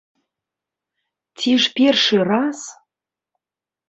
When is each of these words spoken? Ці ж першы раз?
Ці 1.43 1.51
ж 1.65 1.71
першы 1.79 2.19
раз? 2.31 2.57